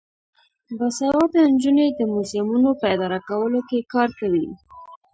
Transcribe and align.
باسواده 0.77 1.39
نجونې 1.53 1.87
د 1.93 1.99
موزیمونو 2.13 2.69
په 2.79 2.85
اداره 2.95 3.19
کولو 3.27 3.59
کې 3.69 3.87
کار 3.93 4.09
کوي. 4.19 4.47